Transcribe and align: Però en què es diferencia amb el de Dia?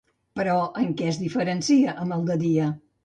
Però 0.37 0.53
en 0.83 0.95
què 1.01 1.11
es 1.11 1.19
diferencia 1.25 1.93
amb 2.05 2.17
el 2.17 2.25
de 2.31 2.39
Dia? 2.45 2.73